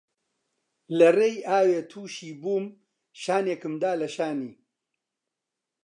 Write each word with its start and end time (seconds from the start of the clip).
لە 0.97 1.07
ڕێی 1.17 1.35
ئاوێ 1.47 1.79
تووشی 1.91 2.31
بووم 2.41 2.65
شانێکم 3.21 3.73
دا 3.83 3.91
لە 4.01 4.07
شانی 4.15 4.53